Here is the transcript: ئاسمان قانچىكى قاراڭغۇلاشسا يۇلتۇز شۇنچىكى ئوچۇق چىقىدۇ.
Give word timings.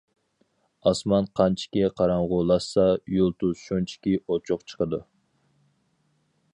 ئاسمان 0.91 1.27
قانچىكى 1.39 1.83
قاراڭغۇلاشسا 2.01 2.87
يۇلتۇز 3.17 3.61
شۇنچىكى 3.67 4.15
ئوچۇق 4.25 4.67
چىقىدۇ. 4.73 5.03